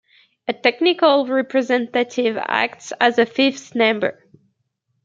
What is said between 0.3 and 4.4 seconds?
A technical representative acts as a fifth member.